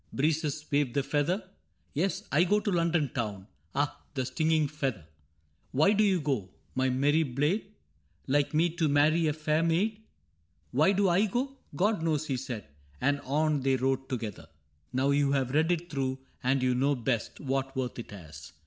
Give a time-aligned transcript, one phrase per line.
[0.09, 1.47] * (^Breezes waved the feather)
[1.79, 6.03] —* TeSj I go to London Town,' {Ah J the stinging feather /)—* fFhy do
[6.03, 7.71] you go^ my merry blade?
[8.25, 10.01] Like me^ to marry a fair maid?
[10.17, 11.53] *—* tVhy do Igo?...
[11.75, 12.65] God knows^ he said;
[12.99, 14.47] And on they rode together."
[14.91, 18.53] Now you have read it through, and you know best What worth it has.